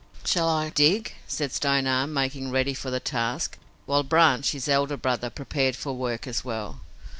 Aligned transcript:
"Shall 0.25 0.49
I 0.49 0.69
dig?" 0.71 1.13
said 1.27 1.51
Stone 1.53 1.85
Arm, 1.85 2.11
making 2.11 2.49
ready 2.49 2.73
for 2.73 2.89
the 2.89 2.99
task, 2.99 3.59
while 3.85 4.01
Branch, 4.01 4.49
his 4.49 4.67
elder 4.67 4.97
brother, 4.97 5.29
prepared 5.29 5.75
for 5.75 5.93
work 5.93 6.25
as 6.25 6.43
well. 6.43 6.81